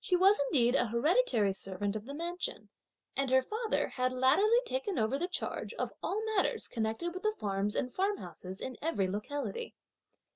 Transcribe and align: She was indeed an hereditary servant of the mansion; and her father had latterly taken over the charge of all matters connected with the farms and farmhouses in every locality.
She 0.03 0.15
was 0.15 0.39
indeed 0.49 0.73
an 0.73 0.87
hereditary 0.87 1.53
servant 1.53 1.95
of 1.95 2.05
the 2.05 2.15
mansion; 2.15 2.69
and 3.15 3.29
her 3.29 3.43
father 3.43 3.87
had 3.89 4.11
latterly 4.11 4.57
taken 4.65 4.97
over 4.97 5.19
the 5.19 5.27
charge 5.27 5.75
of 5.75 5.91
all 6.01 6.23
matters 6.35 6.67
connected 6.67 7.13
with 7.13 7.21
the 7.21 7.35
farms 7.39 7.75
and 7.75 7.93
farmhouses 7.93 8.59
in 8.61 8.77
every 8.81 9.07
locality. 9.07 9.75